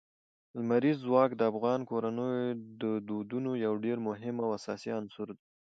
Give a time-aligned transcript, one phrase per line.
[0.57, 5.43] لمریز ځواک د افغان کورنیو د دودونو یو ډېر مهم او اساسي عنصر دی.